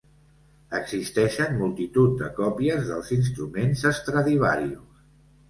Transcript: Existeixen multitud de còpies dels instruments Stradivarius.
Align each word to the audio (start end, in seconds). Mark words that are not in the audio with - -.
Existeixen 0.77 1.53
multitud 1.59 2.15
de 2.23 2.31
còpies 2.39 2.89
dels 2.93 3.13
instruments 3.19 3.87
Stradivarius. 4.01 5.07